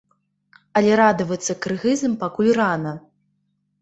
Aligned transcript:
Але 0.79 0.95
радавацца 1.01 1.57
кыргызам 1.67 2.19
пакуль 2.25 2.51
рана. 2.61 2.95